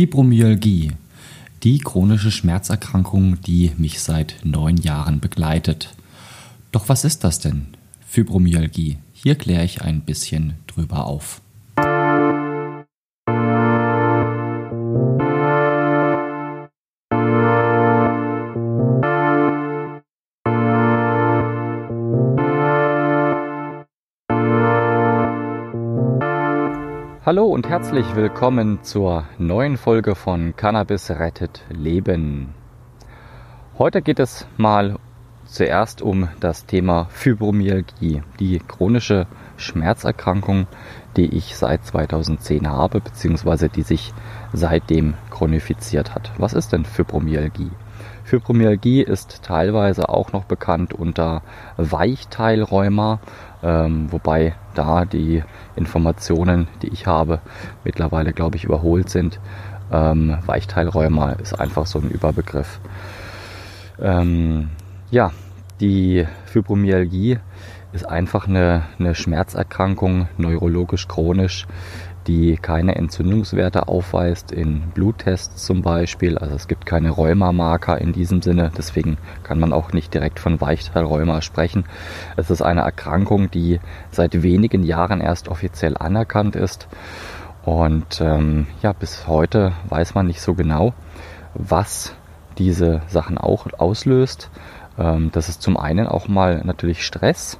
Fibromyalgie, 0.00 0.92
die 1.62 1.78
chronische 1.78 2.30
Schmerzerkrankung, 2.30 3.38
die 3.42 3.72
mich 3.76 4.00
seit 4.00 4.36
neun 4.44 4.78
Jahren 4.78 5.20
begleitet. 5.20 5.94
Doch 6.72 6.88
was 6.88 7.04
ist 7.04 7.22
das 7.22 7.38
denn? 7.38 7.66
Fibromyalgie. 8.06 8.96
Hier 9.12 9.34
kläre 9.34 9.62
ich 9.62 9.82
ein 9.82 10.00
bisschen 10.00 10.54
drüber 10.66 11.04
auf. 11.04 11.42
Hallo 27.22 27.44
und 27.44 27.68
herzlich 27.68 28.16
willkommen 28.16 28.82
zur 28.82 29.24
neuen 29.36 29.76
Folge 29.76 30.14
von 30.14 30.56
Cannabis 30.56 31.10
rettet 31.10 31.62
Leben. 31.68 32.54
Heute 33.76 34.00
geht 34.00 34.18
es 34.18 34.46
mal 34.56 34.98
zuerst 35.44 36.00
um 36.00 36.30
das 36.40 36.64
Thema 36.64 37.08
Fibromyalgie, 37.10 38.22
die 38.38 38.58
chronische 38.58 39.26
Schmerzerkrankung, 39.58 40.66
die 41.18 41.26
ich 41.36 41.58
seit 41.58 41.84
2010 41.84 42.66
habe, 42.70 43.02
beziehungsweise 43.02 43.68
die 43.68 43.82
sich 43.82 44.14
seitdem 44.54 45.12
chronifiziert 45.28 46.14
hat. 46.14 46.32
Was 46.38 46.54
ist 46.54 46.72
denn 46.72 46.86
Fibromyalgie? 46.86 47.70
Fibromyalgie 48.30 49.02
ist 49.02 49.42
teilweise 49.42 50.08
auch 50.08 50.32
noch 50.32 50.44
bekannt 50.44 50.94
unter 50.94 51.42
Weichteilrheuma, 51.76 53.18
ähm, 53.60 54.06
wobei 54.12 54.54
da 54.76 55.04
die 55.04 55.42
Informationen, 55.74 56.68
die 56.80 56.90
ich 56.90 57.08
habe, 57.08 57.40
mittlerweile, 57.82 58.32
glaube 58.32 58.54
ich, 58.54 58.62
überholt 58.62 59.10
sind. 59.10 59.40
Ähm, 59.90 60.38
Weichteilrheuma 60.46 61.32
ist 61.32 61.58
einfach 61.58 61.86
so 61.86 61.98
ein 61.98 62.08
Überbegriff. 62.08 62.78
Ähm, 64.00 64.70
ja, 65.10 65.32
die 65.80 66.24
Fibromyalgie 66.44 67.40
ist 67.92 68.08
einfach 68.08 68.46
eine, 68.46 68.84
eine 69.00 69.16
Schmerzerkrankung, 69.16 70.28
neurologisch 70.38 71.08
chronisch, 71.08 71.66
die 72.26 72.56
keine 72.56 72.96
Entzündungswerte 72.96 73.88
aufweist, 73.88 74.52
in 74.52 74.90
Bluttests 74.94 75.64
zum 75.64 75.82
Beispiel. 75.82 76.38
Also 76.38 76.54
es 76.54 76.68
gibt 76.68 76.86
keine 76.86 77.10
Rheumamarker 77.10 77.98
in 77.98 78.12
diesem 78.12 78.42
Sinne, 78.42 78.70
deswegen 78.76 79.18
kann 79.42 79.58
man 79.58 79.72
auch 79.72 79.92
nicht 79.92 80.12
direkt 80.14 80.38
von 80.38 80.60
Weichteilrheuma 80.60 81.42
sprechen. 81.42 81.84
Es 82.36 82.50
ist 82.50 82.62
eine 82.62 82.82
Erkrankung, 82.82 83.50
die 83.50 83.80
seit 84.10 84.42
wenigen 84.42 84.82
Jahren 84.82 85.20
erst 85.20 85.48
offiziell 85.48 85.96
anerkannt 85.96 86.56
ist. 86.56 86.88
Und 87.64 88.20
ähm, 88.20 88.66
ja, 88.82 88.92
bis 88.92 89.26
heute 89.26 89.72
weiß 89.88 90.14
man 90.14 90.26
nicht 90.26 90.40
so 90.40 90.54
genau, 90.54 90.94
was 91.54 92.14
diese 92.58 93.02
Sachen 93.08 93.38
auch 93.38 93.66
auslöst. 93.78 94.50
Ähm, 94.98 95.30
das 95.32 95.48
ist 95.48 95.62
zum 95.62 95.76
einen 95.76 96.06
auch 96.06 96.28
mal 96.28 96.62
natürlich 96.64 97.04
Stress, 97.04 97.58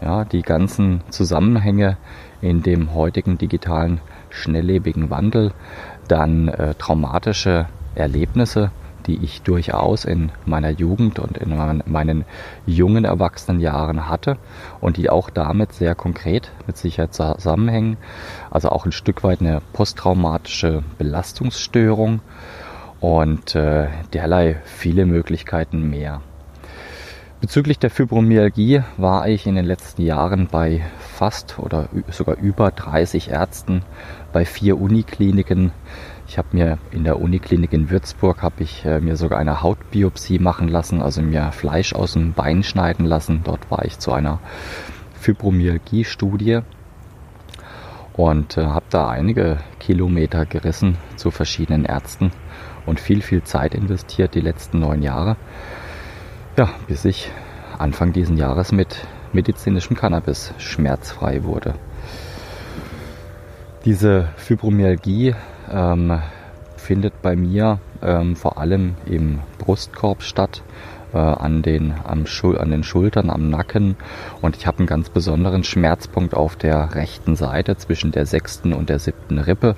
ja, 0.00 0.24
die 0.24 0.42
ganzen 0.42 1.02
Zusammenhänge 1.10 1.96
in 2.40 2.62
dem 2.62 2.94
heutigen 2.94 3.38
digitalen 3.38 4.00
schnelllebigen 4.30 5.10
Wandel, 5.10 5.52
dann 6.08 6.48
äh, 6.48 6.74
traumatische 6.74 7.66
Erlebnisse, 7.94 8.70
die 9.06 9.22
ich 9.22 9.42
durchaus 9.42 10.04
in 10.04 10.30
meiner 10.44 10.70
Jugend 10.70 11.18
und 11.18 11.36
in 11.38 11.56
meinen, 11.56 11.82
meinen 11.86 12.24
jungen 12.66 13.04
Erwachsenenjahren 13.04 14.08
hatte 14.08 14.36
und 14.80 14.96
die 14.96 15.10
auch 15.10 15.30
damit 15.30 15.72
sehr 15.72 15.94
konkret 15.94 16.50
mit 16.66 16.76
Sicherheit 16.76 17.14
zusammenhängen. 17.14 17.96
Also 18.50 18.70
auch 18.70 18.86
ein 18.86 18.92
Stück 18.92 19.24
weit 19.24 19.40
eine 19.40 19.60
posttraumatische 19.72 20.82
Belastungsstörung 20.98 22.20
und 23.00 23.54
äh, 23.54 23.88
derlei 24.12 24.60
viele 24.64 25.06
Möglichkeiten 25.06 25.90
mehr. 25.90 26.20
Bezüglich 27.42 27.80
der 27.80 27.90
Fibromyalgie 27.90 28.84
war 28.98 29.26
ich 29.26 29.48
in 29.48 29.56
den 29.56 29.64
letzten 29.64 30.02
Jahren 30.02 30.46
bei 30.46 30.80
fast 31.00 31.58
oder 31.58 31.88
sogar 32.08 32.36
über 32.36 32.70
30 32.70 33.30
Ärzten 33.30 33.82
bei 34.32 34.44
vier 34.44 34.80
Unikliniken. 34.80 35.72
Ich 36.28 36.38
habe 36.38 36.46
mir 36.52 36.78
in 36.92 37.02
der 37.02 37.20
Uniklinik 37.20 37.72
in 37.72 37.90
Würzburg 37.90 38.42
habe 38.42 38.62
ich 38.62 38.84
äh, 38.84 39.00
mir 39.00 39.16
sogar 39.16 39.40
eine 39.40 39.60
Hautbiopsie 39.60 40.38
machen 40.38 40.68
lassen, 40.68 41.02
also 41.02 41.20
mir 41.20 41.50
Fleisch 41.50 41.94
aus 41.94 42.12
dem 42.12 42.32
Bein 42.32 42.62
schneiden 42.62 43.06
lassen. 43.06 43.40
Dort 43.42 43.72
war 43.72 43.84
ich 43.84 43.98
zu 43.98 44.12
einer 44.12 44.38
Fibromyalgie-Studie 45.14 46.60
und 48.12 48.56
äh, 48.56 48.66
habe 48.66 48.86
da 48.88 49.08
einige 49.08 49.58
Kilometer 49.80 50.46
gerissen 50.46 50.96
zu 51.16 51.32
verschiedenen 51.32 51.86
Ärzten 51.86 52.30
und 52.86 53.00
viel, 53.00 53.20
viel 53.20 53.42
Zeit 53.42 53.74
investiert 53.74 54.36
die 54.36 54.40
letzten 54.40 54.78
neun 54.78 55.02
Jahre. 55.02 55.36
Ja, 56.54 56.68
bis 56.86 57.06
ich 57.06 57.30
Anfang 57.78 58.12
diesen 58.12 58.36
Jahres 58.36 58.72
mit 58.72 59.06
medizinischem 59.32 59.96
Cannabis 59.96 60.52
schmerzfrei 60.58 61.44
wurde. 61.44 61.74
Diese 63.86 64.28
Fibromyalgie 64.36 65.34
ähm, 65.70 66.20
findet 66.76 67.22
bei 67.22 67.36
mir 67.36 67.78
ähm, 68.02 68.36
vor 68.36 68.58
allem 68.58 68.96
im 69.06 69.38
Brustkorb 69.56 70.22
statt, 70.22 70.62
äh, 71.14 71.16
an, 71.16 71.62
den, 71.62 71.94
am 72.04 72.26
Schul 72.26 72.58
an 72.58 72.70
den 72.70 72.84
Schultern, 72.84 73.30
am 73.30 73.48
Nacken 73.48 73.96
und 74.42 74.54
ich 74.54 74.66
habe 74.66 74.80
einen 74.80 74.86
ganz 74.86 75.08
besonderen 75.08 75.64
Schmerzpunkt 75.64 76.34
auf 76.34 76.56
der 76.56 76.94
rechten 76.94 77.34
Seite 77.34 77.78
zwischen 77.78 78.12
der 78.12 78.26
sechsten 78.26 78.74
und 78.74 78.90
der 78.90 78.98
siebten 78.98 79.38
Rippe 79.38 79.74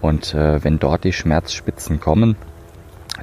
und 0.00 0.32
äh, 0.32 0.64
wenn 0.64 0.78
dort 0.78 1.04
die 1.04 1.12
Schmerzspitzen 1.12 2.00
kommen, 2.00 2.36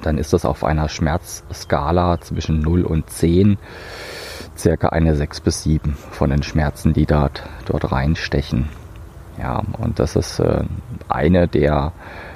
dann 0.01 0.17
ist 0.17 0.33
das 0.33 0.45
auf 0.45 0.63
einer 0.63 0.89
Schmerzskala 0.89 2.21
zwischen 2.21 2.59
0 2.59 2.83
und 2.83 3.09
10 3.09 3.57
circa 4.57 4.89
eine 4.89 5.15
6 5.15 5.41
bis 5.41 5.63
7 5.63 5.93
von 6.11 6.29
den 6.29 6.43
Schmerzen, 6.43 6.93
die 6.93 7.05
dort, 7.05 7.43
dort 7.65 7.91
reinstechen. 7.91 8.69
Ja, 9.39 9.63
und 9.79 9.99
das 9.99 10.15
ist 10.15 10.39
äh, 10.39 10.63
eine 11.09 11.47
der, 11.47 11.91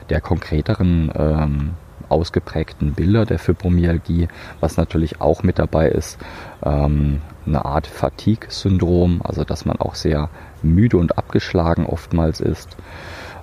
der 0.10 0.20
konkreteren 0.20 1.12
ähm, 1.16 1.72
ausgeprägten 2.10 2.94
Bilder 2.94 3.26
der 3.26 3.40
Fibromyalgie, 3.40 4.28
was 4.60 4.78
natürlich 4.78 5.22
auch 5.22 5.44
mit 5.44 5.60
dabei 5.60 5.90
ist, 5.90 6.20
ähm, 6.64 7.22
eine 7.46 7.66
Art 7.66 7.88
Fatigue-Syndrom, 7.88 9.22
also 9.24 9.44
dass 9.44 9.66
man 9.66 9.78
auch 9.78 9.96
sehr 9.96 10.30
müde 10.62 10.98
und 10.98 11.18
abgeschlagen 11.18 11.86
oftmals 11.86 12.42
ist. 12.42 12.76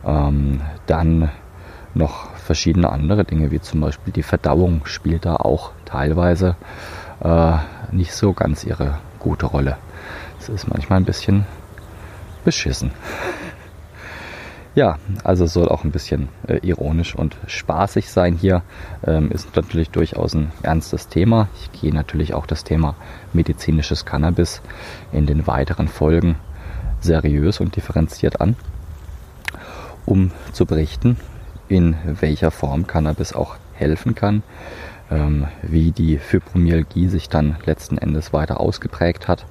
Ähm, 0.04 0.60
dann 0.86 1.30
noch 1.96 2.30
verschiedene 2.36 2.90
andere 2.90 3.24
Dinge, 3.24 3.50
wie 3.50 3.60
zum 3.60 3.80
Beispiel 3.80 4.12
die 4.12 4.22
Verdauung 4.22 4.82
spielt 4.84 5.24
da 5.24 5.36
auch 5.36 5.72
teilweise 5.84 6.56
äh, 7.20 7.56
nicht 7.90 8.12
so 8.12 8.32
ganz 8.32 8.64
ihre 8.64 8.98
gute 9.18 9.46
Rolle. 9.46 9.76
Es 10.38 10.48
ist 10.48 10.68
manchmal 10.68 11.00
ein 11.00 11.04
bisschen 11.04 11.46
beschissen. 12.44 12.90
Ja, 14.76 14.98
also 15.24 15.46
soll 15.46 15.70
auch 15.70 15.84
ein 15.84 15.90
bisschen 15.90 16.28
äh, 16.46 16.58
ironisch 16.58 17.16
und 17.16 17.38
spaßig 17.46 18.10
sein 18.10 18.34
hier. 18.34 18.60
Ähm, 19.06 19.30
ist 19.30 19.56
natürlich 19.56 19.88
durchaus 19.88 20.34
ein 20.34 20.52
ernstes 20.62 21.08
Thema. 21.08 21.48
Ich 21.58 21.80
gehe 21.80 21.94
natürlich 21.94 22.34
auch 22.34 22.44
das 22.44 22.62
Thema 22.62 22.94
medizinisches 23.32 24.04
Cannabis 24.04 24.60
in 25.12 25.24
den 25.24 25.46
weiteren 25.46 25.88
Folgen 25.88 26.36
seriös 27.00 27.58
und 27.58 27.74
differenziert 27.74 28.42
an, 28.42 28.54
um 30.04 30.30
zu 30.52 30.66
berichten, 30.66 31.16
in 31.68 31.96
welcher 32.04 32.50
Form 32.50 32.86
Cannabis 32.86 33.32
auch 33.32 33.56
helfen 33.74 34.14
kann, 34.14 34.42
ähm, 35.10 35.46
wie 35.62 35.92
die 35.92 36.18
Fibromyalgie 36.18 37.08
sich 37.08 37.28
dann 37.28 37.56
letzten 37.64 37.98
Endes 37.98 38.32
weiter 38.32 38.60
ausgeprägt 38.60 39.28
hat, 39.28 39.46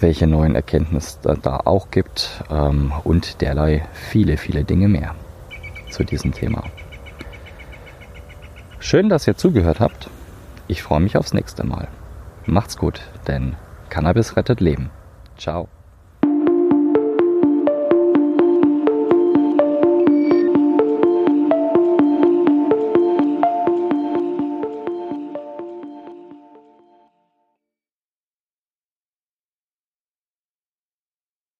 welche 0.00 0.26
neuen 0.26 0.54
Erkenntnisse 0.54 1.18
da, 1.40 1.60
auch 1.64 1.90
gibt 1.90 2.42
ähm, 2.50 2.92
und 3.04 3.40
derlei 3.40 3.86
viele, 3.92 4.36
viele 4.36 4.64
Dinge 4.64 4.88
mehr 4.88 5.14
zu 5.90 6.04
diesem 6.04 6.32
Thema. 6.32 6.64
Schön, 8.78 9.08
dass 9.08 9.26
ihr 9.26 9.36
zugehört 9.36 9.80
habt. 9.80 10.10
Ich 10.68 10.82
freue 10.82 11.00
mich 11.00 11.16
aufs 11.16 11.32
nächste 11.32 11.64
Mal. 11.64 11.88
Macht's 12.46 12.76
gut, 12.76 13.00
denn 13.26 13.56
Cannabis 13.88 14.36
rettet 14.36 14.60
Leben. 14.60 14.90
Ciao. 15.38 15.68